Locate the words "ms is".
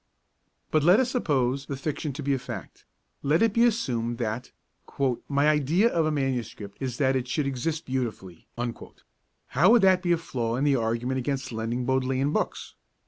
6.11-6.97